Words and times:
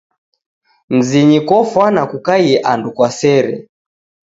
Mzinyi 0.95 1.39
kofwana 1.47 2.01
kukaie 2.11 2.55
andu 2.71 2.89
kwa 2.95 3.09
sere. 3.19 3.53